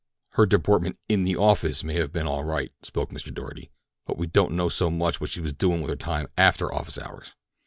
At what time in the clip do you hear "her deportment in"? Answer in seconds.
0.29-1.25